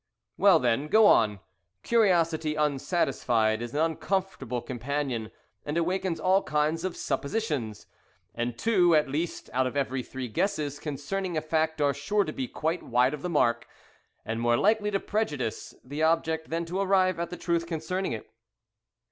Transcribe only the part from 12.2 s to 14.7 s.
to be quite wide of the mark, and more